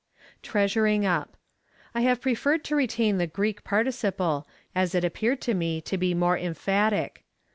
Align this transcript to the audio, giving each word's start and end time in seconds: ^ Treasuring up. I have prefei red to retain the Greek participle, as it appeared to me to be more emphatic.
^ 0.39 0.41
Treasuring 0.41 1.05
up. 1.05 1.37
I 1.93 2.01
have 2.01 2.21
prefei 2.21 2.43
red 2.53 2.63
to 2.63 2.75
retain 2.75 3.19
the 3.19 3.27
Greek 3.27 3.63
participle, 3.63 4.47
as 4.73 4.95
it 4.95 5.03
appeared 5.05 5.41
to 5.41 5.53
me 5.53 5.79
to 5.81 5.95
be 5.95 6.15
more 6.15 6.39
emphatic. 6.39 7.23